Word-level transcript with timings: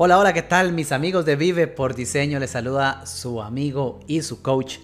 Hola, 0.00 0.16
hola, 0.16 0.32
¿qué 0.32 0.42
tal 0.42 0.72
mis 0.72 0.92
amigos 0.92 1.24
de 1.24 1.34
Vive 1.34 1.66
por 1.66 1.96
Diseño? 1.96 2.38
Les 2.38 2.52
saluda 2.52 3.04
su 3.04 3.42
amigo 3.42 3.98
y 4.06 4.22
su 4.22 4.42
coach 4.42 4.78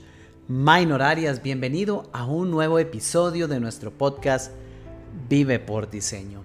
Minor 0.48 1.02
Arias. 1.02 1.40
Bienvenido 1.40 2.11
a 2.12 2.25
un 2.27 2.50
nuevo 2.50 2.80
episodio 2.80 3.46
de 3.46 3.61
nuestro 3.61 3.92
podcast 3.92 4.50
Vive 5.29 5.61
por 5.61 5.88
Diseño. 5.88 6.42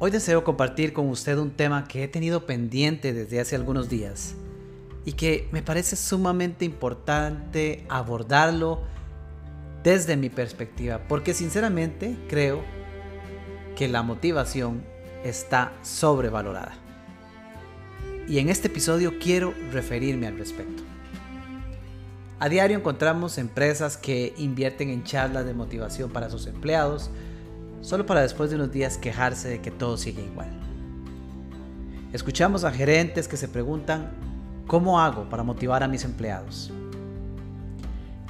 Hoy 0.00 0.10
deseo 0.10 0.42
compartir 0.42 0.92
con 0.92 1.08
usted 1.08 1.38
un 1.38 1.52
tema 1.52 1.86
que 1.86 2.02
he 2.02 2.08
tenido 2.08 2.46
pendiente 2.46 3.12
desde 3.12 3.38
hace 3.38 3.54
algunos 3.54 3.88
días 3.88 4.34
y 5.04 5.12
que 5.12 5.48
me 5.52 5.62
parece 5.62 5.94
sumamente 5.94 6.64
importante 6.64 7.86
abordarlo 7.88 8.80
desde 9.84 10.16
mi 10.16 10.30
perspectiva, 10.30 11.02
porque 11.08 11.32
sinceramente 11.32 12.16
creo 12.28 12.60
que 13.76 13.86
la 13.86 14.02
motivación 14.02 14.82
está 15.22 15.72
sobrevalorada 15.82 16.89
y 18.30 18.38
en 18.38 18.48
este 18.48 18.68
episodio 18.68 19.18
quiero 19.18 19.52
referirme 19.72 20.28
al 20.28 20.38
respecto. 20.38 20.84
A 22.38 22.48
diario 22.48 22.78
encontramos 22.78 23.38
empresas 23.38 23.96
que 23.96 24.34
invierten 24.38 24.88
en 24.88 25.02
charlas 25.02 25.44
de 25.44 25.52
motivación 25.52 26.10
para 26.10 26.30
sus 26.30 26.46
empleados, 26.46 27.10
solo 27.80 28.06
para 28.06 28.22
después 28.22 28.48
de 28.48 28.54
unos 28.54 28.70
días 28.70 28.98
quejarse 28.98 29.48
de 29.48 29.60
que 29.60 29.72
todo 29.72 29.96
sigue 29.96 30.22
igual. 30.22 30.48
Escuchamos 32.12 32.62
a 32.62 32.70
gerentes 32.70 33.26
que 33.26 33.36
se 33.36 33.48
preguntan, 33.48 34.12
¿cómo 34.68 35.00
hago 35.00 35.28
para 35.28 35.42
motivar 35.42 35.82
a 35.82 35.88
mis 35.88 36.04
empleados? 36.04 36.70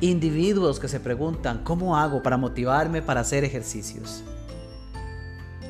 Individuos 0.01 0.81
que 0.81 0.89
se 0.89 0.99
preguntan, 0.99 1.63
¿cómo 1.63 1.99
hago 1.99 2.23
para 2.23 2.39
motivarme 2.39 3.03
para 3.03 3.21
hacer 3.21 3.45
ejercicios? 3.45 4.25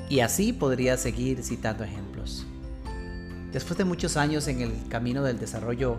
Y 0.08 0.20
así 0.20 0.52
podría 0.52 0.96
seguir 0.96 1.42
citando 1.42 1.82
ejemplos. 1.82 2.46
Después 3.52 3.76
de 3.78 3.84
muchos 3.84 4.16
años 4.16 4.46
en 4.46 4.60
el 4.60 4.88
camino 4.88 5.24
del 5.24 5.40
desarrollo 5.40 5.96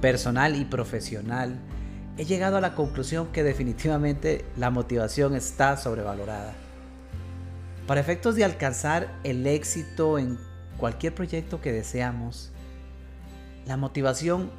personal 0.00 0.54
y 0.54 0.64
profesional, 0.64 1.58
he 2.16 2.24
llegado 2.24 2.56
a 2.56 2.60
la 2.60 2.76
conclusión 2.76 3.32
que 3.32 3.42
definitivamente 3.42 4.44
la 4.56 4.70
motivación 4.70 5.34
está 5.34 5.76
sobrevalorada. 5.76 6.54
Para 7.88 8.00
efectos 8.00 8.36
de 8.36 8.44
alcanzar 8.44 9.18
el 9.24 9.44
éxito 9.46 10.18
en 10.18 10.38
cualquier 10.76 11.14
proyecto 11.14 11.60
que 11.60 11.72
deseamos, 11.72 12.52
la 13.66 13.76
motivación 13.76 14.50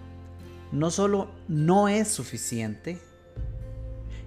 no 0.73 0.91
solo 0.91 1.29
no 1.47 1.87
es 1.87 2.09
suficiente, 2.09 2.99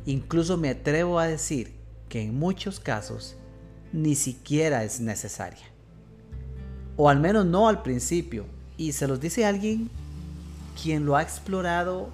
incluso 0.06 0.56
me 0.56 0.70
atrevo 0.70 1.18
a 1.18 1.26
decir 1.26 1.74
que 2.08 2.22
en 2.22 2.38
muchos 2.38 2.80
casos 2.80 3.36
ni 3.92 4.14
siquiera 4.14 4.82
es 4.82 4.98
necesaria 5.00 5.77
o 6.98 7.08
al 7.08 7.20
menos 7.20 7.46
no 7.46 7.68
al 7.68 7.82
principio. 7.82 8.44
Y 8.76 8.92
se 8.92 9.06
los 9.06 9.20
dice 9.20 9.46
alguien 9.46 9.88
quien 10.80 11.06
lo 11.06 11.16
ha 11.16 11.22
explorado 11.22 12.10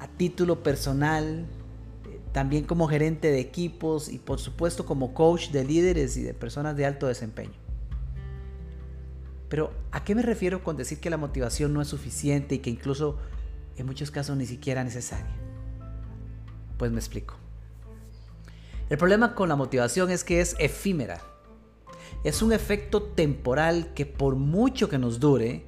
a 0.00 0.06
título 0.06 0.62
personal, 0.62 1.44
también 2.32 2.64
como 2.64 2.88
gerente 2.88 3.30
de 3.30 3.40
equipos 3.40 4.08
y 4.08 4.18
por 4.18 4.38
supuesto 4.40 4.86
como 4.86 5.14
coach 5.14 5.50
de 5.50 5.64
líderes 5.64 6.16
y 6.16 6.22
de 6.22 6.32
personas 6.32 6.76
de 6.76 6.86
alto 6.86 7.06
desempeño. 7.08 7.52
Pero 9.48 9.72
¿a 9.90 10.04
qué 10.04 10.14
me 10.14 10.22
refiero 10.22 10.64
con 10.64 10.76
decir 10.76 11.00
que 11.00 11.10
la 11.10 11.16
motivación 11.16 11.74
no 11.74 11.82
es 11.82 11.88
suficiente 11.88 12.54
y 12.54 12.58
que 12.58 12.70
incluso 12.70 13.18
en 13.76 13.86
muchos 13.86 14.10
casos 14.10 14.36
ni 14.36 14.46
siquiera 14.46 14.82
necesaria? 14.84 15.34
Pues 16.78 16.90
me 16.92 16.98
explico. 16.98 17.34
El 18.90 18.98
problema 18.98 19.34
con 19.34 19.48
la 19.48 19.56
motivación 19.56 20.10
es 20.10 20.22
que 20.22 20.40
es 20.40 20.54
efímera 20.58 21.33
es 22.24 22.40
un 22.40 22.52
efecto 22.52 23.02
temporal 23.02 23.92
que 23.94 24.06
por 24.06 24.34
mucho 24.34 24.88
que 24.88 24.98
nos 24.98 25.20
dure, 25.20 25.66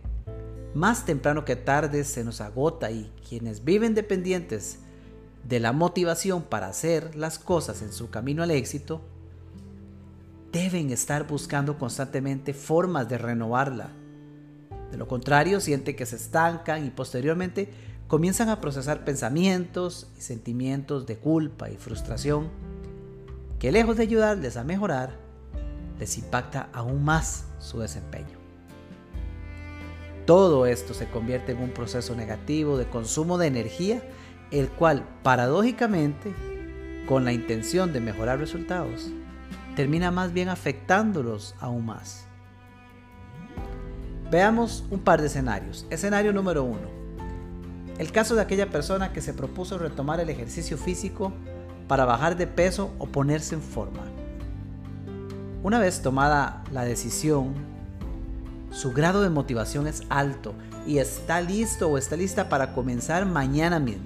más 0.75 1.05
temprano 1.05 1.45
que 1.45 1.55
tarde 1.55 2.03
se 2.05 2.25
nos 2.25 2.41
agota 2.41 2.91
y 2.91 3.13
quienes 3.29 3.63
viven 3.63 3.95
dependientes 3.95 4.79
de 5.45 5.61
la 5.61 5.73
motivación 5.73 6.43
para 6.43 6.69
hacer 6.69 7.15
las 7.15 7.39
cosas 7.39 7.83
en 7.83 7.93
su 7.93 8.11
camino 8.11 8.43
al 8.43 8.51
éxito, 8.51 9.03
deben 10.51 10.91
estar 10.91 11.27
buscando 11.27 11.79
constantemente 11.79 12.55
formas 12.55 13.07
de 13.09 13.19
renovarla. 13.19 13.91
De 14.91 14.97
lo 14.97 15.07
contrario, 15.07 15.61
sienten 15.61 15.95
que 15.95 16.07
se 16.07 16.17
estancan 16.17 16.87
y 16.87 16.91
posteriormente 16.91 17.69
comienzan 18.09 18.49
a 18.49 18.63
procesar 18.63 19.05
pensamientos 19.05 20.09
y 20.17 20.23
sentimientos 20.23 21.07
de 21.07 21.19
culpa 21.19 21.71
y 21.71 21.77
frustración 21.77 22.49
que 23.59 23.73
lejos 23.73 23.97
de 23.97 24.05
ayudarles 24.05 24.57
a 24.57 24.65
mejorar, 24.65 25.26
les 25.99 26.19
impacta 26.19 26.69
aún 26.73 27.05
más 27.05 27.47
su 27.59 27.81
desempeño. 27.81 28.39
Todo 30.27 30.67
esto 30.67 30.93
se 30.93 31.09
convierte 31.09 31.53
en 31.53 31.59
un 31.59 31.71
proceso 31.71 32.15
negativo 32.15 32.77
de 32.77 32.87
consumo 32.87 33.39
de 33.39 33.47
energía, 33.47 34.03
el 34.51 34.69
cual 34.69 35.07
paradójicamente, 35.23 36.35
con 37.07 37.25
la 37.25 37.33
intención 37.33 37.93
de 37.93 38.01
mejorar 38.01 38.41
resultados, 38.41 39.09
termina 39.77 40.11
más 40.11 40.33
bien 40.33 40.49
afectándolos 40.49 41.55
aún 41.61 41.87
más. 41.87 42.27
Veamos 44.31 44.85
un 44.91 44.99
par 44.99 45.21
de 45.21 45.29
escenarios. 45.29 45.87
Escenario 45.91 46.33
número 46.33 46.65
uno. 46.65 46.97
El 47.99 48.11
caso 48.11 48.35
de 48.35 48.43
aquella 48.43 48.69
persona 48.69 49.13
que 49.13 49.21
se 49.21 49.33
propuso 49.33 49.79
retomar 49.79 50.19
el 50.19 50.29
ejercicio 50.29 50.77
físico 50.77 51.33
para 51.87 52.05
bajar 52.05 52.37
de 52.37 52.49
peso 52.49 52.93
o 52.99 53.07
ponerse 53.07 53.55
en 53.55 53.63
forma. 53.63 54.16
Una 55.67 55.81
vez 55.81 56.01
tomada 56.01 56.63
la 56.71 56.85
decisión, 56.85 57.53
su 58.71 58.93
grado 58.93 59.21
de 59.23 59.31
motivación 59.31 59.89
es 59.89 60.05
alto 60.11 60.55
y 60.87 60.99
está 60.99 61.41
listo 61.41 61.89
o 61.89 61.99
está 61.99 62.15
lista 62.15 62.49
para 62.49 62.73
comenzar 62.73 63.27
mañana 63.27 63.81
mismo. 63.81 64.05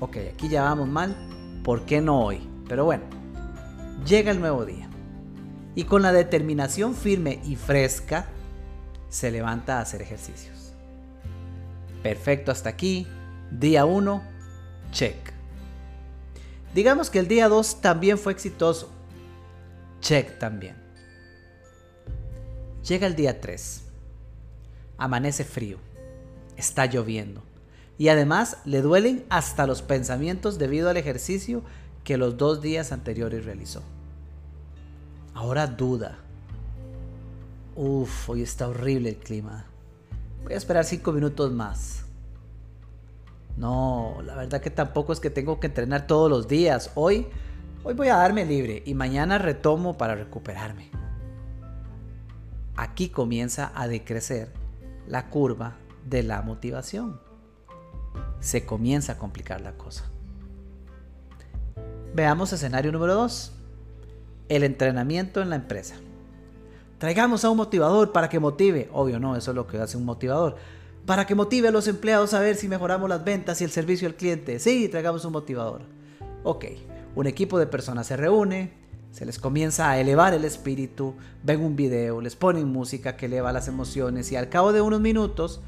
Ok, 0.00 0.18
aquí 0.34 0.50
ya 0.50 0.60
vamos 0.60 0.86
mal, 0.86 1.16
¿por 1.64 1.86
qué 1.86 2.02
no 2.02 2.20
hoy? 2.20 2.46
Pero 2.68 2.84
bueno, 2.84 3.04
llega 4.04 4.30
el 4.30 4.40
nuevo 4.40 4.66
día 4.66 4.90
y 5.74 5.84
con 5.84 6.02
la 6.02 6.12
determinación 6.12 6.94
firme 6.94 7.40
y 7.46 7.56
fresca 7.56 8.26
se 9.08 9.30
levanta 9.30 9.78
a 9.78 9.80
hacer 9.80 10.02
ejercicios. 10.02 10.74
Perfecto 12.02 12.52
hasta 12.52 12.68
aquí, 12.68 13.06
día 13.50 13.86
1, 13.86 14.22
check. 14.90 15.16
Digamos 16.74 17.08
que 17.08 17.20
el 17.20 17.28
día 17.28 17.48
2 17.48 17.80
también 17.80 18.18
fue 18.18 18.34
exitoso 18.34 18.90
Check 20.04 20.38
también. 20.38 20.76
Llega 22.86 23.06
el 23.06 23.16
día 23.16 23.40
3. 23.40 23.84
Amanece 24.98 25.44
frío. 25.44 25.78
Está 26.58 26.84
lloviendo. 26.84 27.42
Y 27.96 28.08
además 28.08 28.58
le 28.66 28.82
duelen 28.82 29.24
hasta 29.30 29.66
los 29.66 29.80
pensamientos 29.80 30.58
debido 30.58 30.90
al 30.90 30.98
ejercicio 30.98 31.62
que 32.04 32.18
los 32.18 32.36
dos 32.36 32.60
días 32.60 32.92
anteriores 32.92 33.46
realizó. 33.46 33.82
Ahora 35.32 35.66
duda. 35.66 36.18
Uf, 37.74 38.28
hoy 38.28 38.42
está 38.42 38.68
horrible 38.68 39.08
el 39.08 39.16
clima. 39.16 39.64
Voy 40.42 40.52
a 40.52 40.58
esperar 40.58 40.84
cinco 40.84 41.12
minutos 41.12 41.50
más. 41.50 42.04
No, 43.56 44.18
la 44.22 44.34
verdad 44.34 44.60
que 44.60 44.68
tampoco 44.68 45.14
es 45.14 45.20
que 45.20 45.30
tengo 45.30 45.60
que 45.60 45.68
entrenar 45.68 46.06
todos 46.06 46.28
los 46.28 46.46
días. 46.46 46.90
Hoy 46.94 47.26
Hoy 47.86 47.92
voy 47.92 48.08
a 48.08 48.16
darme 48.16 48.46
libre 48.46 48.82
y 48.86 48.94
mañana 48.94 49.36
retomo 49.36 49.98
para 49.98 50.14
recuperarme. 50.14 50.90
Aquí 52.76 53.10
comienza 53.10 53.72
a 53.74 53.86
decrecer 53.86 54.54
la 55.06 55.28
curva 55.28 55.76
de 56.06 56.22
la 56.22 56.40
motivación. 56.40 57.20
Se 58.40 58.64
comienza 58.64 59.12
a 59.12 59.18
complicar 59.18 59.60
la 59.60 59.72
cosa. 59.72 60.06
Veamos 62.14 62.54
escenario 62.54 62.90
número 62.90 63.16
2. 63.16 63.52
El 64.48 64.64
entrenamiento 64.64 65.42
en 65.42 65.50
la 65.50 65.56
empresa. 65.56 65.96
Traigamos 66.96 67.44
a 67.44 67.50
un 67.50 67.58
motivador 67.58 68.12
para 68.12 68.30
que 68.30 68.40
motive. 68.40 68.88
Obvio, 68.94 69.20
no, 69.20 69.36
eso 69.36 69.50
es 69.50 69.54
lo 69.54 69.66
que 69.66 69.76
hace 69.76 69.98
un 69.98 70.06
motivador. 70.06 70.56
Para 71.04 71.26
que 71.26 71.34
motive 71.34 71.68
a 71.68 71.70
los 71.70 71.86
empleados 71.86 72.32
a 72.32 72.40
ver 72.40 72.56
si 72.56 72.66
mejoramos 72.66 73.10
las 73.10 73.24
ventas 73.24 73.60
y 73.60 73.64
el 73.64 73.70
servicio 73.70 74.08
al 74.08 74.14
cliente. 74.14 74.58
Sí, 74.58 74.88
traigamos 74.88 75.26
un 75.26 75.32
motivador. 75.32 75.82
Ok, 76.44 76.64
un 77.14 77.26
equipo 77.26 77.58
de 77.58 77.66
personas 77.66 78.06
se 78.06 78.16
reúne, 78.16 78.72
se 79.12 79.24
les 79.24 79.38
comienza 79.38 79.90
a 79.90 80.00
elevar 80.00 80.34
el 80.34 80.44
espíritu, 80.44 81.14
ven 81.44 81.60
un 81.60 81.76
video, 81.76 82.20
les 82.20 82.34
ponen 82.34 82.66
música 82.66 83.16
que 83.16 83.26
eleva 83.26 83.52
las 83.52 83.68
emociones 83.68 84.32
y 84.32 84.36
al 84.36 84.48
cabo 84.48 84.72
de 84.72 84.80
unos 84.80 85.00
minutos 85.00 85.60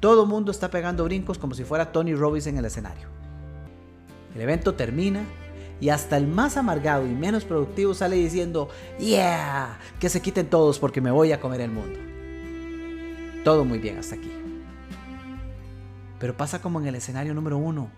todo 0.00 0.22
el 0.22 0.28
mundo 0.28 0.50
está 0.50 0.70
pegando 0.70 1.04
brincos 1.04 1.38
como 1.38 1.54
si 1.54 1.64
fuera 1.64 1.92
Tony 1.92 2.14
Robbins 2.14 2.46
en 2.46 2.58
el 2.58 2.64
escenario. 2.64 3.08
El 4.34 4.40
evento 4.40 4.74
termina 4.74 5.24
y 5.80 5.90
hasta 5.90 6.16
el 6.16 6.26
más 6.26 6.56
amargado 6.56 7.06
y 7.06 7.10
menos 7.10 7.44
productivo 7.44 7.94
sale 7.94 8.16
diciendo, 8.16 8.68
yeah, 8.98 9.78
que 10.00 10.08
se 10.08 10.22
quiten 10.22 10.48
todos 10.48 10.78
porque 10.78 11.00
me 11.00 11.10
voy 11.10 11.32
a 11.32 11.40
comer 11.40 11.60
el 11.60 11.70
mundo. 11.70 11.98
Todo 13.44 13.64
muy 13.64 13.78
bien 13.78 13.98
hasta 13.98 14.14
aquí. 14.14 14.30
Pero 16.18 16.36
pasa 16.36 16.62
como 16.62 16.80
en 16.80 16.86
el 16.86 16.94
escenario 16.94 17.34
número 17.34 17.58
uno. 17.58 17.90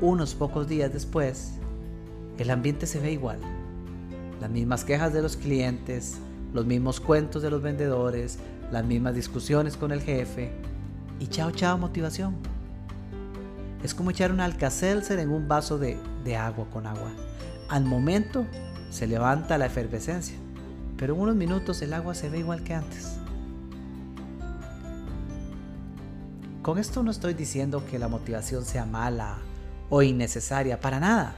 Unos 0.00 0.34
pocos 0.34 0.68
días 0.68 0.92
después, 0.92 1.58
el 2.38 2.50
ambiente 2.50 2.86
se 2.86 3.00
ve 3.00 3.12
igual. 3.12 3.40
Las 4.40 4.50
mismas 4.50 4.84
quejas 4.84 5.12
de 5.12 5.22
los 5.22 5.36
clientes, 5.36 6.18
los 6.52 6.64
mismos 6.64 7.00
cuentos 7.00 7.42
de 7.42 7.50
los 7.50 7.62
vendedores, 7.62 8.38
las 8.70 8.84
mismas 8.84 9.14
discusiones 9.14 9.76
con 9.76 9.92
el 9.92 10.00
jefe 10.00 10.52
y 11.20 11.26
chao 11.26 11.50
chao 11.50 11.78
motivación. 11.78 12.36
Es 13.82 13.94
como 13.94 14.10
echar 14.10 14.32
un 14.32 14.40
alcacelser 14.40 15.18
en 15.18 15.30
un 15.30 15.48
vaso 15.48 15.78
de, 15.78 15.96
de 16.24 16.36
agua 16.36 16.66
con 16.72 16.86
agua. 16.86 17.10
Al 17.68 17.84
momento 17.84 18.46
se 18.90 19.06
levanta 19.06 19.58
la 19.58 19.66
efervescencia, 19.66 20.36
pero 20.96 21.14
en 21.14 21.20
unos 21.20 21.36
minutos 21.36 21.82
el 21.82 21.92
agua 21.92 22.14
se 22.14 22.28
ve 22.28 22.38
igual 22.38 22.62
que 22.62 22.74
antes. 22.74 23.18
Con 26.62 26.78
esto 26.78 27.02
no 27.02 27.10
estoy 27.10 27.34
diciendo 27.34 27.84
que 27.90 27.98
la 27.98 28.08
motivación 28.08 28.64
sea 28.64 28.84
mala 28.84 29.38
o 29.90 30.02
innecesaria, 30.02 30.80
para 30.80 31.00
nada, 31.00 31.34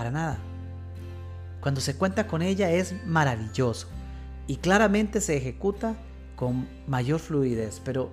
para 0.00 0.10
nada. 0.10 0.38
Cuando 1.60 1.82
se 1.82 1.94
cuenta 1.94 2.26
con 2.26 2.40
ella 2.40 2.70
es 2.70 2.94
maravilloso 3.04 3.86
y 4.46 4.56
claramente 4.56 5.20
se 5.20 5.36
ejecuta 5.36 5.94
con 6.36 6.66
mayor 6.86 7.20
fluidez, 7.20 7.82
pero 7.84 8.08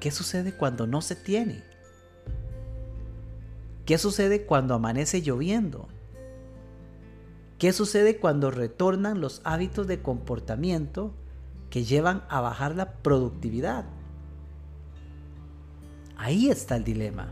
¿qué 0.00 0.10
sucede 0.10 0.54
cuando 0.54 0.86
no 0.86 1.02
se 1.02 1.14
tiene? 1.14 1.64
¿Qué 3.84 3.98
sucede 3.98 4.46
cuando 4.46 4.72
amanece 4.72 5.20
lloviendo? 5.20 5.86
¿Qué 7.58 7.74
sucede 7.74 8.16
cuando 8.16 8.50
retornan 8.50 9.20
los 9.20 9.42
hábitos 9.44 9.86
de 9.86 10.00
comportamiento 10.00 11.12
que 11.68 11.84
llevan 11.84 12.24
a 12.30 12.40
bajar 12.40 12.74
la 12.74 12.94
productividad? 12.94 13.84
Ahí 16.16 16.48
está 16.48 16.76
el 16.76 16.84
dilema. 16.84 17.28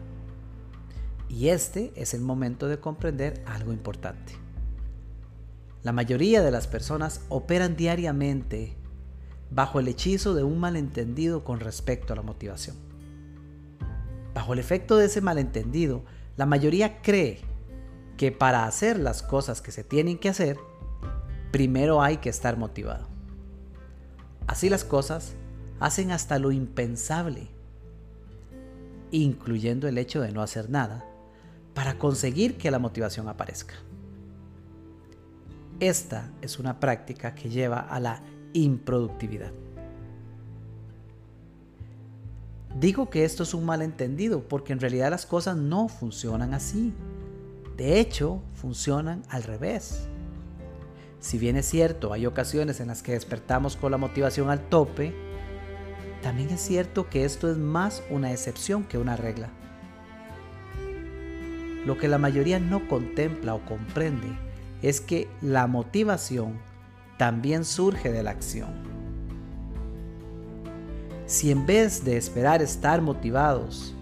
Y 1.30 1.48
este 1.48 1.92
es 1.94 2.12
el 2.12 2.22
momento 2.22 2.66
de 2.66 2.80
comprender 2.80 3.42
algo 3.46 3.72
importante. 3.72 4.32
La 5.84 5.92
mayoría 5.92 6.42
de 6.42 6.50
las 6.50 6.66
personas 6.66 7.22
operan 7.28 7.76
diariamente 7.76 8.76
bajo 9.50 9.78
el 9.78 9.88
hechizo 9.88 10.34
de 10.34 10.42
un 10.42 10.58
malentendido 10.58 11.44
con 11.44 11.60
respecto 11.60 12.12
a 12.12 12.16
la 12.16 12.22
motivación. 12.22 12.76
Bajo 14.34 14.52
el 14.52 14.58
efecto 14.58 14.96
de 14.96 15.06
ese 15.06 15.20
malentendido, 15.20 16.04
la 16.36 16.46
mayoría 16.46 17.00
cree 17.00 17.40
que 18.16 18.32
para 18.32 18.64
hacer 18.64 18.98
las 18.98 19.22
cosas 19.22 19.62
que 19.62 19.72
se 19.72 19.84
tienen 19.84 20.18
que 20.18 20.28
hacer, 20.28 20.58
primero 21.52 22.02
hay 22.02 22.16
que 22.16 22.28
estar 22.28 22.56
motivado. 22.58 23.08
Así 24.48 24.68
las 24.68 24.84
cosas 24.84 25.34
hacen 25.78 26.10
hasta 26.10 26.40
lo 26.40 26.50
impensable 26.50 27.50
incluyendo 29.10 29.88
el 29.88 29.98
hecho 29.98 30.20
de 30.20 30.32
no 30.32 30.42
hacer 30.42 30.70
nada, 30.70 31.04
para 31.80 31.96
conseguir 31.96 32.58
que 32.58 32.70
la 32.70 32.78
motivación 32.78 33.26
aparezca. 33.26 33.72
Esta 35.80 36.30
es 36.42 36.58
una 36.58 36.78
práctica 36.78 37.34
que 37.34 37.48
lleva 37.48 37.80
a 37.80 37.98
la 37.98 38.22
improductividad. 38.52 39.50
Digo 42.78 43.08
que 43.08 43.24
esto 43.24 43.44
es 43.44 43.54
un 43.54 43.64
malentendido 43.64 44.46
porque 44.46 44.74
en 44.74 44.80
realidad 44.80 45.08
las 45.08 45.24
cosas 45.24 45.56
no 45.56 45.88
funcionan 45.88 46.52
así. 46.52 46.92
De 47.78 47.98
hecho, 47.98 48.42
funcionan 48.52 49.22
al 49.30 49.44
revés. 49.44 50.06
Si 51.18 51.38
bien 51.38 51.56
es 51.56 51.64
cierto, 51.64 52.12
hay 52.12 52.26
ocasiones 52.26 52.80
en 52.80 52.88
las 52.88 53.02
que 53.02 53.12
despertamos 53.12 53.76
con 53.76 53.90
la 53.90 53.96
motivación 53.96 54.50
al 54.50 54.68
tope, 54.68 55.14
también 56.20 56.50
es 56.50 56.60
cierto 56.60 57.08
que 57.08 57.24
esto 57.24 57.50
es 57.50 57.56
más 57.56 58.02
una 58.10 58.32
excepción 58.32 58.84
que 58.84 58.98
una 58.98 59.16
regla. 59.16 59.48
Lo 61.86 61.96
que 61.96 62.08
la 62.08 62.18
mayoría 62.18 62.60
no 62.60 62.88
contempla 62.88 63.54
o 63.54 63.64
comprende 63.64 64.28
es 64.82 65.00
que 65.00 65.28
la 65.40 65.66
motivación 65.66 66.58
también 67.18 67.64
surge 67.64 68.10
de 68.12 68.22
la 68.22 68.30
acción. 68.30 68.70
Si 71.26 71.50
en 71.50 71.64
vez 71.64 72.04
de 72.04 72.16
esperar 72.16 72.60
estar 72.60 73.02
motivados, 73.02 73.94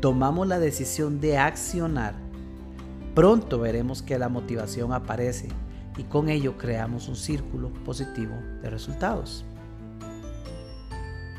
tomamos 0.00 0.46
la 0.46 0.58
decisión 0.58 1.20
de 1.20 1.38
accionar, 1.38 2.14
pronto 3.14 3.58
veremos 3.58 4.02
que 4.02 4.18
la 4.18 4.28
motivación 4.28 4.92
aparece 4.92 5.48
y 5.96 6.04
con 6.04 6.28
ello 6.28 6.56
creamos 6.56 7.08
un 7.08 7.16
círculo 7.16 7.70
positivo 7.84 8.34
de 8.62 8.70
resultados. 8.70 9.44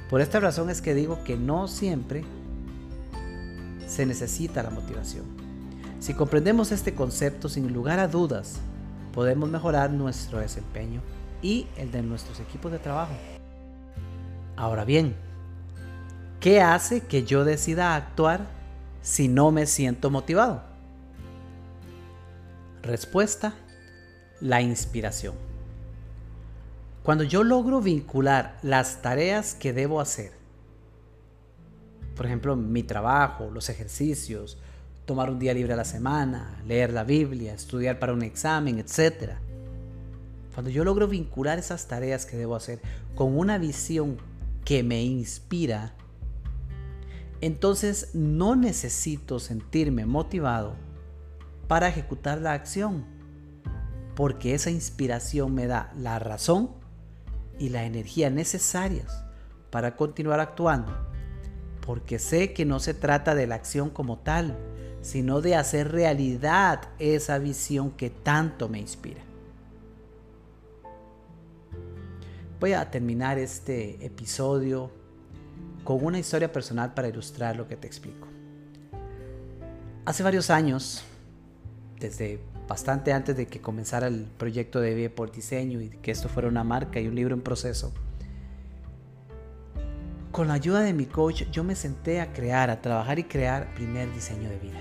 Por 0.10 0.22
esta 0.22 0.40
razón 0.40 0.70
es 0.70 0.82
que 0.82 0.94
digo 0.94 1.24
que 1.24 1.38
no 1.38 1.68
siempre 1.68 2.24
se 3.94 4.06
necesita 4.08 4.64
la 4.64 4.72
motivación. 4.72 5.26
Si 6.00 6.16
comprendemos 6.16 6.72
este 6.72 6.96
concepto 6.96 7.48
sin 7.48 7.72
lugar 7.72 8.00
a 8.00 8.08
dudas, 8.08 8.60
podemos 9.14 9.50
mejorar 9.50 9.92
nuestro 9.92 10.40
desempeño 10.40 11.02
y 11.44 11.68
el 11.78 11.92
de 11.92 12.02
nuestros 12.02 12.40
equipos 12.40 12.72
de 12.72 12.80
trabajo. 12.80 13.14
Ahora 14.56 14.84
bien, 14.84 15.16
¿qué 16.40 16.62
hace 16.62 17.02
que 17.02 17.24
yo 17.24 17.46
decida 17.46 17.96
actuar 17.96 18.48
si 19.04 19.28
no 19.28 19.52
me 19.52 19.68
siento 19.68 20.10
motivado? 20.10 20.64
Respuesta, 22.82 23.54
la 24.42 24.62
inspiración. 24.62 25.36
Cuando 27.04 27.24
yo 27.24 27.44
logro 27.44 27.80
vincular 27.80 28.58
las 28.64 29.02
tareas 29.04 29.54
que 29.54 29.72
debo 29.72 30.02
hacer, 30.02 30.43
por 32.16 32.26
ejemplo, 32.26 32.56
mi 32.56 32.84
trabajo, 32.84 33.50
los 33.52 33.70
ejercicios, 33.70 34.58
tomar 35.06 35.30
un 35.30 35.40
día 35.40 35.54
libre 35.54 35.74
a 35.74 35.78
la 35.78 35.86
semana, 35.86 36.62
leer 36.66 36.94
la 36.94 37.04
Biblia, 37.04 37.54
estudiar 37.54 38.00
para 38.00 38.14
un 38.14 38.24
examen, 38.24 38.80
etc. 38.80 39.34
Cuando 40.54 40.70
yo 40.70 40.84
logro 40.84 41.08
vincular 41.08 41.60
esas 41.60 41.88
tareas 41.88 42.26
que 42.26 42.38
debo 42.38 42.56
hacer 42.56 42.80
con 43.16 43.38
una 43.38 43.58
visión 43.58 44.18
que 44.64 44.84
me 44.84 45.04
inspira, 45.04 45.94
entonces 47.42 48.12
no 48.14 48.56
necesito 48.56 49.40
sentirme 49.40 50.06
motivado 50.06 50.76
para 51.68 51.90
ejecutar 51.90 52.40
la 52.40 52.54
acción, 52.54 53.06
porque 54.16 54.54
esa 54.54 54.70
inspiración 54.70 55.54
me 55.54 55.68
da 55.68 55.92
la 55.98 56.20
razón 56.20 56.72
y 57.60 57.70
la 57.70 57.84
energía 57.84 58.30
necesarias 58.30 59.26
para 59.72 59.96
continuar 59.96 60.40
actuando, 60.40 61.13
porque 61.86 62.18
sé 62.18 62.54
que 62.54 62.66
no 62.66 62.80
se 62.80 62.94
trata 62.94 63.36
de 63.36 63.48
la 63.48 63.56
acción 63.56 63.90
como 63.90 64.18
tal, 64.18 64.58
sino 65.02 65.42
de 65.42 65.56
hacer 65.56 65.92
realidad 65.92 66.82
esa 66.98 67.38
visión 67.40 67.92
que 67.92 68.10
tanto 68.10 68.70
me 68.70 68.80
inspira. 68.80 69.22
Voy 72.60 72.72
a 72.72 72.90
terminar 72.90 73.38
este 73.38 74.06
episodio 74.06 74.90
con 75.84 76.04
una 76.06 76.18
historia 76.18 76.52
personal 76.52 76.94
para 76.94 77.10
ilustrar 77.10 77.58
lo 77.58 77.68
que 77.68 77.76
te 77.76 77.88
explico. 77.88 78.30
Hace 80.06 80.24
varios 80.24 80.50
años, 80.50 81.04
desde 82.00 82.40
bastante 82.68 83.12
antes 83.12 83.36
de 83.36 83.48
que 83.48 83.60
comenzara 83.60 84.08
el 84.08 84.26
proyecto 84.38 84.80
de 84.80 84.94
Vive 84.94 85.10
por 85.10 85.34
Diseño 85.34 85.82
y 85.82 85.90
que 85.90 86.12
esto 86.12 86.30
fuera 86.30 86.48
una 86.48 86.64
marca 86.64 87.02
y 87.02 87.08
un 87.08 87.16
libro 87.16 87.36
en 87.36 87.42
proceso. 87.42 87.94
Con 90.34 90.48
la 90.48 90.56
ayuda 90.56 90.80
de 90.80 90.94
mi 90.94 91.06
coach 91.06 91.44
yo 91.52 91.64
me 91.64 91.76
senté 91.76 92.20
a 92.20 92.34
crear, 92.34 92.72
a 92.72 92.82
trabajar 92.82 93.20
y 93.20 93.26
crear 93.26 93.72
primer 93.76 94.12
diseño 94.16 94.50
de 94.50 94.58
vida. 94.58 94.80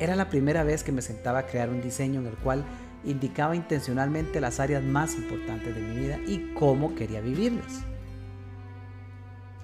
Era 0.00 0.16
la 0.16 0.28
primera 0.28 0.64
vez 0.64 0.82
que 0.82 0.90
me 0.90 1.00
sentaba 1.00 1.38
a 1.38 1.46
crear 1.46 1.70
un 1.70 1.80
diseño 1.80 2.18
en 2.18 2.26
el 2.26 2.34
cual 2.34 2.64
indicaba 3.04 3.54
intencionalmente 3.54 4.40
las 4.40 4.58
áreas 4.58 4.82
más 4.82 5.14
importantes 5.14 5.76
de 5.76 5.80
mi 5.80 5.96
vida 5.96 6.18
y 6.26 6.54
cómo 6.54 6.96
quería 6.96 7.20
vivirlas. 7.20 7.84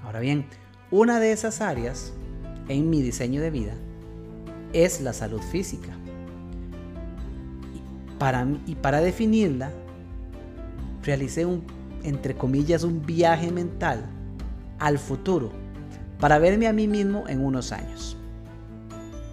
Ahora 0.05 0.21
bien, 0.21 0.47
una 0.93 1.19
de 1.19 1.33
esas 1.33 1.61
áreas 1.61 2.13
en 2.69 2.89
mi 2.89 3.03
diseño 3.03 3.43
de 3.43 3.51
vida 3.51 3.75
es 4.73 5.01
la 5.01 5.13
salud 5.13 5.43
física 5.43 5.93
y 8.65 8.75
para 8.77 9.01
definirla, 9.01 9.73
realicé 11.03 11.47
un, 11.47 11.65
entre 12.05 12.37
comillas, 12.37 12.85
un 12.85 13.05
viaje 13.05 13.51
mental 13.51 14.09
al 14.81 14.99
futuro 14.99 15.53
para 16.19 16.41
verme 16.41 16.67
a 16.67 16.73
mí 16.73 16.89
mismo 16.89 17.29
en 17.29 17.45
unos 17.45 17.71
años. 17.71 18.17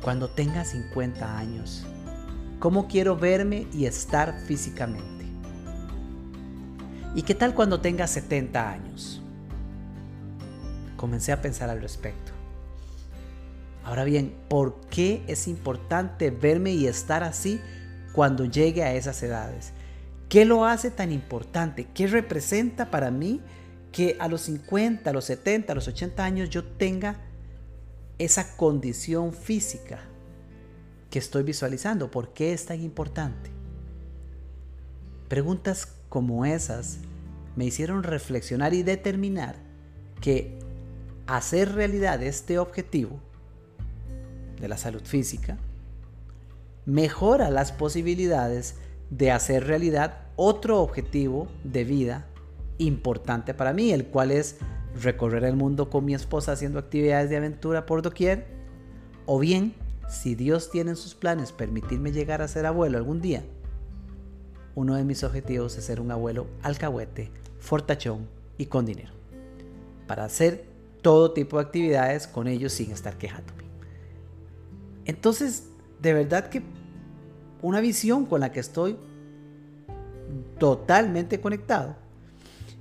Cuando 0.03 0.29
tenga 0.29 0.63
50 0.63 1.37
años, 1.37 1.85
¿cómo 2.59 2.87
quiero 2.87 3.17
verme 3.17 3.65
y 3.73 3.85
estar 3.85 4.39
físicamente? 4.45 5.25
¿Y 7.15 7.23
qué 7.23 7.33
tal 7.33 7.55
cuando 7.55 7.81
tenga 7.81 8.05
70 8.05 8.69
años? 8.69 9.21
Comencé 10.95 11.31
a 11.31 11.41
pensar 11.41 11.69
al 11.71 11.81
respecto. 11.81 12.31
Ahora 13.83 14.03
bien, 14.03 14.35
¿por 14.47 14.81
qué 14.91 15.23
es 15.27 15.47
importante 15.47 16.29
verme 16.29 16.73
y 16.73 16.85
estar 16.85 17.23
así 17.23 17.59
cuando 18.17 18.45
llegue 18.45 18.83
a 18.83 18.95
esas 18.95 19.21
edades. 19.21 19.73
¿Qué 20.27 20.43
lo 20.43 20.65
hace 20.65 20.89
tan 20.89 21.11
importante? 21.11 21.87
¿Qué 21.93 22.07
representa 22.07 22.89
para 22.89 23.11
mí 23.11 23.41
que 23.91 24.17
a 24.19 24.27
los 24.27 24.41
50, 24.41 25.09
a 25.09 25.13
los 25.13 25.25
70, 25.25 25.71
a 25.71 25.75
los 25.75 25.87
80 25.87 26.23
años 26.23 26.49
yo 26.49 26.63
tenga 26.63 27.21
esa 28.17 28.55
condición 28.57 29.33
física 29.33 29.99
que 31.09 31.19
estoy 31.19 31.43
visualizando? 31.43 32.11
¿Por 32.11 32.33
qué 32.33 32.53
es 32.53 32.65
tan 32.65 32.81
importante? 32.81 33.49
Preguntas 35.27 35.87
como 36.09 36.45
esas 36.45 36.99
me 37.55 37.65
hicieron 37.65 38.03
reflexionar 38.03 38.73
y 38.73 38.83
determinar 38.83 39.55
que 40.21 40.59
hacer 41.25 41.73
realidad 41.73 42.21
este 42.23 42.59
objetivo 42.59 43.19
de 44.59 44.67
la 44.67 44.77
salud 44.77 45.03
física 45.03 45.57
mejora 46.85 47.49
las 47.49 47.71
posibilidades 47.71 48.75
de 49.09 49.31
hacer 49.31 49.67
realidad 49.67 50.21
otro 50.35 50.81
objetivo 50.81 51.47
de 51.63 51.83
vida 51.83 52.27
importante 52.77 53.53
para 53.53 53.73
mí, 53.73 53.91
el 53.91 54.07
cual 54.07 54.31
es 54.31 54.57
recorrer 55.01 55.43
el 55.43 55.55
mundo 55.55 55.89
con 55.89 56.05
mi 56.05 56.13
esposa 56.13 56.53
haciendo 56.53 56.79
actividades 56.79 57.29
de 57.29 57.37
aventura 57.37 57.85
por 57.85 58.01
doquier, 58.01 58.47
o 59.25 59.39
bien, 59.39 59.73
si 60.07 60.35
Dios 60.35 60.69
tiene 60.71 60.91
en 60.91 60.95
sus 60.95 61.15
planes 61.15 61.51
permitirme 61.51 62.11
llegar 62.11 62.41
a 62.41 62.47
ser 62.47 62.65
abuelo 62.65 62.97
algún 62.97 63.21
día, 63.21 63.43
uno 64.75 64.95
de 64.95 65.03
mis 65.03 65.23
objetivos 65.23 65.77
es 65.77 65.85
ser 65.85 65.99
un 65.99 66.11
abuelo 66.11 66.47
alcahuete, 66.61 67.31
fortachón 67.59 68.27
y 68.57 68.67
con 68.67 68.85
dinero, 68.85 69.11
para 70.07 70.23
hacer 70.25 70.65
todo 71.01 71.33
tipo 71.33 71.57
de 71.57 71.63
actividades 71.63 72.27
con 72.27 72.47
ellos 72.47 72.73
sin 72.73 72.91
estar 72.91 73.17
quejándome. 73.17 73.63
Entonces, 75.05 75.69
de 76.01 76.13
verdad 76.13 76.49
que 76.49 76.61
una 77.61 77.81
visión 77.81 78.25
con 78.25 78.41
la 78.41 78.51
que 78.51 78.59
estoy 78.59 78.97
totalmente 80.59 81.39
conectado 81.39 81.95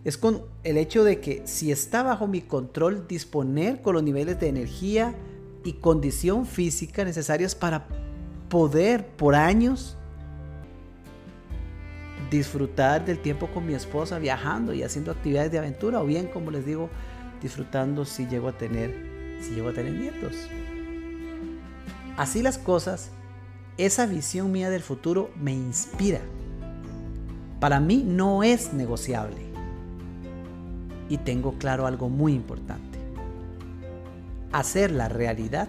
es 0.07 0.17
con 0.17 0.43
el 0.63 0.77
hecho 0.77 1.03
de 1.03 1.19
que 1.19 1.43
si 1.47 1.73
está 1.73 2.05
bajo 2.05 2.29
mi 2.29 2.41
control 2.41 3.09
disponer 3.09 3.83
con 3.83 3.93
los 3.93 4.05
niveles 4.05 4.39
de 4.39 4.47
energía 4.47 5.17
y 5.65 5.73
condición 5.73 6.47
física 6.47 7.05
necesarias 7.05 7.57
para 7.57 7.89
poder 8.49 9.05
por 9.05 9.35
años 9.35 9.97
disfrutar 12.31 13.05
del 13.05 13.19
tiempo 13.19 13.49
con 13.49 13.67
mi 13.67 13.75
esposa 13.75 14.21
viajando 14.21 14.73
y 14.73 14.85
haciendo 14.85 15.11
actividades 15.11 15.51
de 15.51 15.59
aventura 15.59 16.01
o 16.01 16.07
bien 16.07 16.29
como 16.29 16.53
les 16.53 16.65
digo 16.65 16.89
disfrutando 17.43 18.05
si 18.05 18.29
llego 18.29 18.47
a 18.47 18.53
tener 18.53 18.95
si 19.41 19.57
llego 19.57 19.71
a 19.71 19.73
tener 19.73 19.93
nietos. 19.93 20.37
Así 22.17 22.43
las 22.43 22.59
cosas, 22.59 23.11
esa 23.77 24.07
visión 24.07 24.53
mía 24.53 24.71
del 24.71 24.83
futuro 24.83 25.33
me 25.35 25.53
inspira. 25.53 26.21
Para 27.59 27.81
mí 27.81 28.05
no 28.07 28.45
es 28.45 28.73
negociable 28.73 29.56
y 31.09 31.19
tengo 31.19 31.55
claro 31.59 31.87
algo 31.87 32.09
muy 32.09 32.33
importante. 32.35 32.99
Hacer 34.53 34.91
la 34.91 35.09
realidad 35.09 35.69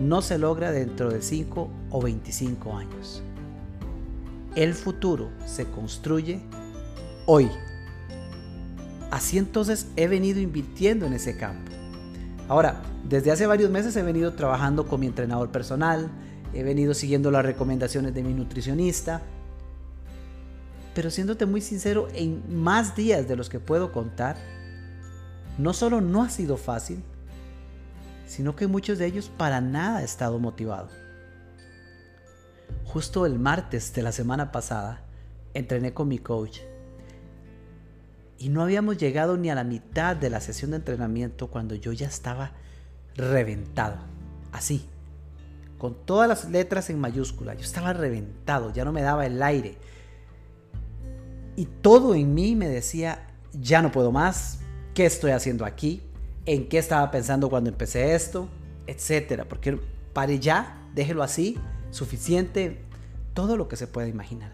no 0.00 0.22
se 0.22 0.38
logra 0.38 0.72
dentro 0.72 1.10
de 1.10 1.22
5 1.22 1.70
o 1.90 2.02
25 2.02 2.76
años. 2.76 3.22
El 4.56 4.74
futuro 4.74 5.28
se 5.46 5.66
construye 5.66 6.40
hoy. 7.26 7.50
Así 9.10 9.38
entonces 9.38 9.88
he 9.96 10.08
venido 10.08 10.40
invirtiendo 10.40 11.06
en 11.06 11.12
ese 11.12 11.36
campo. 11.36 11.70
Ahora, 12.48 12.82
desde 13.08 13.30
hace 13.30 13.46
varios 13.46 13.70
meses 13.70 13.94
he 13.96 14.02
venido 14.02 14.34
trabajando 14.34 14.86
con 14.86 15.00
mi 15.00 15.06
entrenador 15.06 15.50
personal, 15.50 16.10
he 16.52 16.62
venido 16.62 16.94
siguiendo 16.94 17.30
las 17.30 17.44
recomendaciones 17.44 18.14
de 18.14 18.22
mi 18.22 18.34
nutricionista, 18.34 19.22
pero 20.94 21.10
siéndote 21.10 21.46
muy 21.46 21.60
sincero, 21.60 22.08
en 22.14 22.42
más 22.62 22.96
días 22.96 23.28
de 23.28 23.36
los 23.36 23.48
que 23.48 23.60
puedo 23.60 23.92
contar, 23.92 24.36
no 25.58 25.72
solo 25.72 26.00
no 26.00 26.22
ha 26.22 26.30
sido 26.30 26.56
fácil, 26.56 27.02
sino 28.26 28.56
que 28.56 28.66
muchos 28.66 28.98
de 28.98 29.06
ellos 29.06 29.30
para 29.36 29.60
nada 29.60 30.02
he 30.02 30.04
estado 30.04 30.38
motivado. 30.38 30.88
Justo 32.84 33.26
el 33.26 33.38
martes 33.38 33.92
de 33.92 34.02
la 34.02 34.12
semana 34.12 34.52
pasada, 34.52 35.04
entrené 35.54 35.92
con 35.92 36.08
mi 36.08 36.18
coach 36.18 36.58
y 38.38 38.48
no 38.48 38.62
habíamos 38.62 38.96
llegado 38.96 39.36
ni 39.36 39.50
a 39.50 39.54
la 39.54 39.64
mitad 39.64 40.16
de 40.16 40.30
la 40.30 40.40
sesión 40.40 40.70
de 40.70 40.78
entrenamiento 40.78 41.48
cuando 41.48 41.74
yo 41.74 41.92
ya 41.92 42.06
estaba 42.08 42.52
reventado, 43.14 43.98
así, 44.50 44.88
con 45.78 45.94
todas 46.04 46.28
las 46.28 46.48
letras 46.48 46.90
en 46.90 46.98
mayúscula, 46.98 47.54
yo 47.54 47.62
estaba 47.62 47.92
reventado, 47.92 48.72
ya 48.72 48.84
no 48.84 48.92
me 48.92 49.02
daba 49.02 49.26
el 49.26 49.42
aire 49.42 49.76
y 51.60 51.66
todo 51.66 52.14
en 52.14 52.32
mí 52.32 52.56
me 52.56 52.70
decía, 52.70 53.26
ya 53.52 53.82
no 53.82 53.92
puedo 53.92 54.10
más, 54.12 54.60
¿qué 54.94 55.04
estoy 55.04 55.32
haciendo 55.32 55.66
aquí? 55.66 56.00
¿En 56.46 56.70
qué 56.70 56.78
estaba 56.78 57.10
pensando 57.10 57.50
cuando 57.50 57.68
empecé 57.68 58.14
esto? 58.14 58.48
Etcétera. 58.86 59.44
Porque 59.44 59.78
pare 60.14 60.38
ya, 60.38 60.88
déjelo 60.94 61.22
así, 61.22 61.58
suficiente, 61.90 62.80
todo 63.34 63.58
lo 63.58 63.68
que 63.68 63.76
se 63.76 63.86
puede 63.86 64.08
imaginar. 64.08 64.52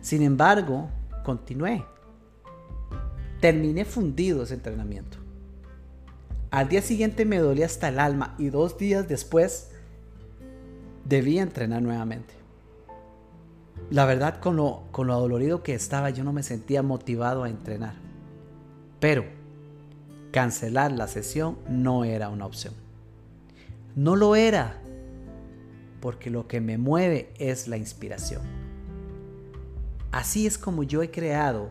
Sin 0.00 0.22
embargo, 0.22 0.90
continué. 1.24 1.84
Terminé 3.40 3.84
fundido 3.84 4.44
ese 4.44 4.54
entrenamiento. 4.54 5.18
Al 6.52 6.68
día 6.68 6.82
siguiente 6.82 7.24
me 7.24 7.38
dolía 7.38 7.66
hasta 7.66 7.88
el 7.88 7.98
alma 7.98 8.36
y 8.38 8.48
dos 8.48 8.78
días 8.78 9.08
después 9.08 9.72
debía 11.04 11.42
entrenar 11.42 11.82
nuevamente. 11.82 12.43
La 13.90 14.06
verdad, 14.06 14.40
con 14.40 14.56
lo, 14.56 14.84
con 14.90 15.06
lo 15.06 15.18
dolorido 15.18 15.62
que 15.62 15.74
estaba, 15.74 16.10
yo 16.10 16.24
no 16.24 16.32
me 16.32 16.42
sentía 16.42 16.82
motivado 16.82 17.44
a 17.44 17.50
entrenar. 17.50 17.94
Pero 18.98 19.24
cancelar 20.32 20.92
la 20.92 21.06
sesión 21.06 21.58
no 21.68 22.04
era 22.04 22.28
una 22.28 22.46
opción. 22.46 22.74
No 23.94 24.16
lo 24.16 24.34
era, 24.34 24.80
porque 26.00 26.30
lo 26.30 26.48
que 26.48 26.60
me 26.60 26.78
mueve 26.78 27.32
es 27.38 27.68
la 27.68 27.76
inspiración. 27.76 28.42
Así 30.10 30.46
es 30.46 30.58
como 30.58 30.82
yo 30.82 31.02
he 31.02 31.10
creado 31.10 31.70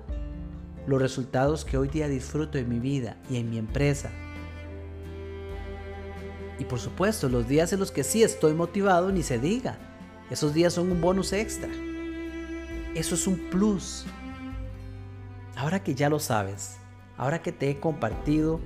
los 0.87 1.01
resultados 1.01 1.65
que 1.65 1.77
hoy 1.77 1.87
día 1.87 2.07
disfruto 2.07 2.57
en 2.57 2.69
mi 2.69 2.79
vida 2.79 3.17
y 3.29 3.37
en 3.37 3.49
mi 3.49 3.57
empresa. 3.57 4.11
Y 6.59 6.65
por 6.65 6.79
supuesto, 6.79 7.29
los 7.29 7.47
días 7.47 7.73
en 7.73 7.79
los 7.79 7.91
que 7.91 8.03
sí 8.03 8.21
estoy 8.21 8.53
motivado, 8.53 9.11
ni 9.11 9.23
se 9.23 9.39
diga. 9.39 9.77
Esos 10.29 10.53
días 10.53 10.73
son 10.73 10.91
un 10.91 11.01
bonus 11.01 11.33
extra. 11.33 11.69
Eso 12.95 13.15
es 13.15 13.25
un 13.25 13.37
plus. 13.49 14.05
Ahora 15.55 15.83
que 15.83 15.95
ya 15.95 16.09
lo 16.09 16.19
sabes, 16.19 16.77
ahora 17.17 17.41
que 17.41 17.51
te 17.51 17.69
he 17.69 17.79
compartido 17.79 18.59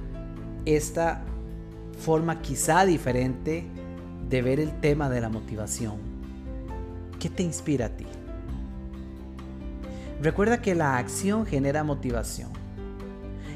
esta 0.66 1.24
forma 2.00 2.42
quizá 2.42 2.86
diferente 2.86 3.66
de 4.30 4.42
ver 4.42 4.60
el 4.60 4.80
tema 4.82 5.10
de 5.10 5.22
la 5.22 5.30
motivación, 5.30 5.96
¿qué 7.20 7.30
te 7.30 7.44
inspira 7.44 7.86
a 7.86 7.90
ti? 7.90 8.06
Recuerda 10.22 10.62
que 10.62 10.76
la 10.76 10.98
acción 10.98 11.46
genera 11.46 11.84
motivación 11.84 12.50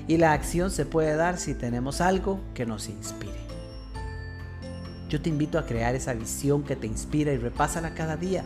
y 0.08 0.18
la 0.18 0.32
acción 0.32 0.72
se 0.72 0.86
puede 0.86 1.16
dar 1.16 1.38
si 1.38 1.54
tenemos 1.54 2.00
algo 2.00 2.40
que 2.54 2.66
nos 2.66 2.88
inspire. 2.88 3.42
Yo 5.10 5.22
te 5.22 5.28
invito 5.28 5.60
a 5.60 5.66
crear 5.66 5.96
esa 5.96 6.14
visión 6.14 6.64
que 6.64 6.78
te 6.78 6.88
inspira 6.88 7.34
y 7.34 7.38
repásala 7.38 7.94
cada 7.94 8.16
día. 8.16 8.46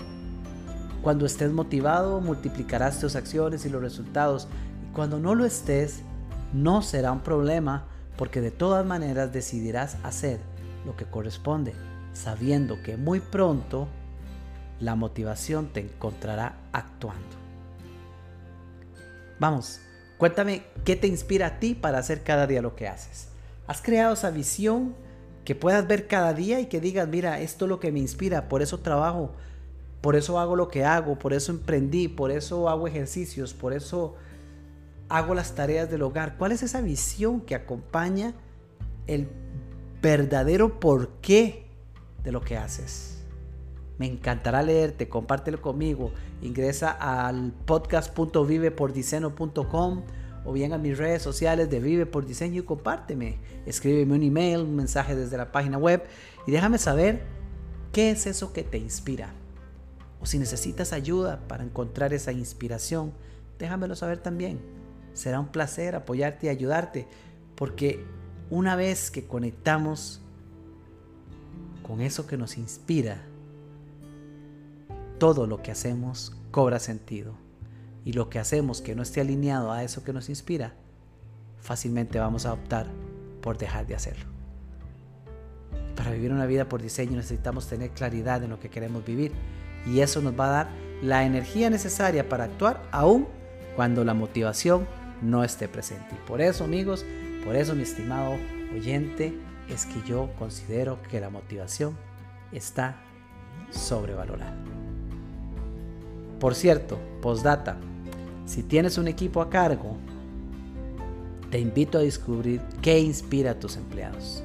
Cuando 1.06 1.28
estés 1.28 1.52
motivado, 1.52 2.20
multiplicarás 2.20 3.00
tus 3.00 3.16
acciones 3.16 3.64
y 3.64 3.70
los 3.70 3.80
resultados. 3.80 4.48
Y 4.90 4.92
cuando 4.92 5.20
no 5.20 5.36
lo 5.36 5.46
estés, 5.46 6.02
no 6.52 6.82
será 6.82 7.12
un 7.12 7.20
problema 7.20 7.86
porque 8.18 8.42
de 8.42 8.50
todas 8.50 8.84
maneras 8.88 9.32
decidirás 9.32 9.98
hacer 10.02 10.40
lo 10.84 10.96
que 10.96 11.06
corresponde, 11.06 11.76
sabiendo 12.14 12.82
que 12.82 12.98
muy 12.98 13.20
pronto 13.20 13.88
la 14.80 14.96
motivación 14.96 15.68
te 15.68 15.82
encontrará 15.82 16.58
actuando. 16.72 17.36
Vamos, 19.40 19.82
cuéntame 20.18 20.64
qué 20.86 20.96
te 20.96 21.06
inspira 21.06 21.46
a 21.46 21.60
ti 21.60 21.76
para 21.76 22.00
hacer 22.00 22.24
cada 22.24 22.48
día 22.48 22.64
lo 22.64 22.76
que 22.76 22.88
haces. 22.88 23.28
¿Has 23.68 23.80
creado 23.80 24.16
esa 24.16 24.32
visión 24.32 24.96
que 25.44 25.54
puedas 25.54 25.86
ver 25.86 26.08
cada 26.08 26.34
día 26.34 26.60
y 26.62 26.66
que 26.66 26.82
digas, 26.82 27.08
mira, 27.08 27.42
esto 27.42 27.66
es 27.66 27.70
lo 27.70 27.80
que 27.80 27.92
me 27.92 28.00
inspira, 28.00 28.50
por 28.50 28.64
eso 28.64 28.80
trabajo, 28.80 29.36
por 30.06 30.16
eso 30.16 30.38
hago 30.38 30.56
lo 30.56 30.68
que 30.68 30.86
hago, 30.86 31.18
por 31.18 31.34
eso 31.34 31.52
emprendí, 31.52 32.08
por 32.08 32.30
eso 32.30 32.70
hago 32.70 32.88
ejercicios, 32.88 33.56
por 33.56 33.74
eso 33.74 34.14
hago 35.10 35.34
las 35.34 35.56
tareas 35.56 35.90
del 35.90 36.04
hogar. 36.04 36.38
¿Cuál 36.38 36.52
es 36.52 36.62
esa 36.62 36.82
visión 36.82 37.42
que 37.42 37.56
acompaña 37.56 38.36
el 39.08 39.28
verdadero 40.04 40.80
porqué 40.80 41.66
de 42.24 42.32
lo 42.32 42.42
que 42.42 42.56
haces? 42.56 43.24
Me 43.98 44.06
encantará 44.06 44.62
leerte, 44.62 45.10
compártelo 45.10 45.60
conmigo. 45.60 46.12
Ingresa 46.40 46.92
al 46.92 47.52
podcast.vivepordiceno.com 47.66 50.04
o 50.46 50.54
bien 50.54 50.74
a 50.74 50.78
mis 50.78 51.00
redes 51.00 51.24
sociales 51.24 51.68
de 51.72 51.80
Vive 51.80 52.06
por 52.06 52.28
Diseño 52.28 52.62
y 52.62 52.64
compárteme. 52.64 53.40
Escríbeme 53.66 54.14
un 54.14 54.22
email, 54.22 54.60
un 54.60 54.76
mensaje 54.76 55.16
desde 55.16 55.36
la 55.36 55.52
página 55.52 55.80
web 55.80 56.04
y 56.46 56.52
déjame 56.52 56.78
saber 56.78 57.24
qué 57.92 58.12
es 58.12 58.28
eso 58.28 58.54
que 58.54 58.62
te 58.62 58.78
inspira. 58.78 59.34
O 60.26 60.28
si 60.28 60.40
necesitas 60.40 60.92
ayuda 60.92 61.40
para 61.48 61.64
encontrar 61.64 62.12
esa 62.12 62.32
inspiración, 62.32 63.14
déjamelo 63.60 63.96
saber 63.96 64.18
también. 64.18 64.60
Será 65.14 65.40
un 65.40 65.50
placer 65.50 65.96
apoyarte 65.96 66.48
y 66.48 66.50
ayudarte, 66.50 67.08
porque 67.54 68.04
una 68.50 68.76
vez 68.76 69.12
que 69.12 69.28
conectamos 69.28 70.22
con 71.84 72.02
eso 72.02 72.26
que 72.26 72.38
nos 72.38 72.58
inspira, 72.58 73.22
todo 75.20 75.46
lo 75.46 75.62
que 75.62 75.70
hacemos 75.70 76.36
cobra 76.50 76.80
sentido. 76.80 77.36
y 78.04 78.14
lo 78.14 78.28
que 78.30 78.40
hacemos 78.40 78.82
que 78.82 78.96
no 78.96 79.04
esté 79.04 79.22
alineado 79.22 79.72
a 79.72 79.84
eso 79.84 80.04
que 80.04 80.14
nos 80.14 80.30
inspira, 80.30 80.74
fácilmente 81.60 82.18
vamos 82.18 82.48
a 82.48 82.54
optar 82.54 82.88
por 83.42 83.60
dejar 83.60 83.86
de 83.86 83.94
hacerlo. 83.94 84.26
Para 85.96 86.10
vivir 86.10 86.32
una 86.32 86.48
vida 86.48 86.68
por 86.68 86.82
diseño 86.82 87.16
necesitamos 87.16 87.68
tener 87.68 87.92
claridad 87.92 88.44
en 88.44 88.50
lo 88.50 88.60
que 88.60 88.72
queremos 88.72 89.06
vivir 89.06 89.32
y 89.86 90.00
eso 90.00 90.22
nos 90.22 90.38
va 90.40 90.48
a 90.48 90.52
dar 90.52 90.70
la 91.02 91.26
energía 91.26 91.70
necesaria 91.70 92.28
para 92.28 92.46
actuar 92.46 92.82
aún 92.92 93.28
cuando 93.76 94.04
la 94.04 94.14
motivación 94.14 94.88
no 95.22 95.44
esté 95.44 95.68
presente. 95.68 96.16
Y 96.16 96.28
por 96.28 96.42
eso 96.42 96.64
amigos, 96.64 97.06
por 97.44 97.56
eso 97.56 97.76
mi 97.76 97.84
estimado 97.84 98.36
oyente, 98.74 99.34
es 99.70 99.86
que 99.86 100.02
yo 100.08 100.30
considero 100.38 101.02
que 101.10 101.20
la 101.20 101.30
motivación 101.30 101.98
está 102.52 102.98
sobrevalorada. 103.72 104.56
Por 106.40 106.54
cierto, 106.54 107.00
postdata, 107.22 107.78
si 108.46 108.62
tienes 108.62 108.98
un 108.98 109.08
equipo 109.08 109.42
a 109.42 109.50
cargo, 109.50 109.98
te 111.50 111.60
invito 111.60 111.98
a 111.98 112.02
descubrir 112.02 112.62
qué 112.82 113.00
inspira 113.00 113.52
a 113.52 113.60
tus 113.60 113.78
empleados. 113.78 114.44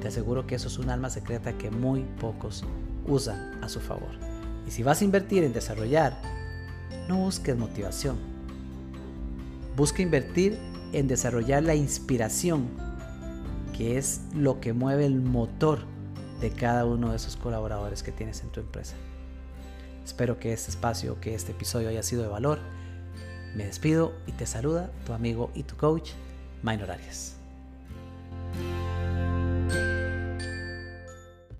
Te 0.00 0.08
aseguro 0.08 0.46
que 0.46 0.54
eso 0.54 0.68
es 0.68 0.78
un 0.78 0.90
alma 0.90 1.10
secreta 1.10 1.52
que 1.58 1.70
muy 1.70 2.02
pocos 2.20 2.64
usan 3.08 3.62
a 3.62 3.68
su 3.68 3.80
favor. 3.80 4.10
Y 4.66 4.70
si 4.70 4.82
vas 4.82 5.00
a 5.00 5.04
invertir 5.04 5.44
en 5.44 5.52
desarrollar, 5.52 6.20
no 7.08 7.18
busques 7.18 7.56
motivación. 7.56 8.16
Busca 9.76 10.02
invertir 10.02 10.58
en 10.92 11.08
desarrollar 11.08 11.62
la 11.62 11.74
inspiración, 11.74 12.68
que 13.76 13.98
es 13.98 14.20
lo 14.34 14.60
que 14.60 14.72
mueve 14.72 15.06
el 15.06 15.20
motor 15.20 15.80
de 16.40 16.50
cada 16.50 16.84
uno 16.84 17.10
de 17.10 17.16
esos 17.16 17.36
colaboradores 17.36 18.02
que 18.02 18.12
tienes 18.12 18.42
en 18.42 18.50
tu 18.50 18.60
empresa. 18.60 18.94
Espero 20.04 20.38
que 20.38 20.52
este 20.52 20.70
espacio, 20.70 21.20
que 21.20 21.34
este 21.34 21.52
episodio 21.52 21.88
haya 21.88 22.02
sido 22.02 22.22
de 22.22 22.28
valor. 22.28 22.60
Me 23.54 23.64
despido 23.64 24.12
y 24.26 24.32
te 24.32 24.46
saluda 24.46 24.90
tu 25.04 25.12
amigo 25.12 25.50
y 25.54 25.64
tu 25.64 25.76
coach, 25.76 26.10
Minor 26.62 26.90
Arias. 26.90 27.37